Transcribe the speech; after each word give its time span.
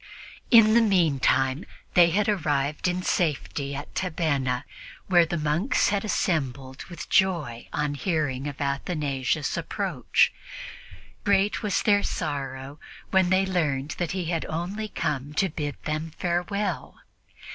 In 0.49 0.73
the 0.73 0.81
meantime 0.81 1.63
they 1.93 2.09
had 2.09 2.27
arrived 2.27 2.87
in 2.87 3.03
safety 3.03 3.75
at 3.75 3.93
Tabenna, 3.93 4.63
where 5.05 5.27
the 5.27 5.37
monks 5.37 5.89
had 5.89 6.03
assembled 6.03 6.83
with 6.85 7.07
joy 7.07 7.67
on 7.71 7.93
hearing 7.93 8.47
of 8.47 8.59
Athanasius' 8.59 9.57
approach. 9.57 10.33
Great 11.23 11.61
was 11.61 11.83
their 11.83 12.01
sorrow 12.01 12.79
when 13.11 13.29
they 13.29 13.45
learned 13.45 13.89
that 13.99 14.13
he 14.13 14.25
had 14.25 14.43
only 14.45 14.87
come 14.87 15.35
to 15.35 15.49
bid 15.49 15.75
them 15.83 16.09
farewell. 16.17 16.99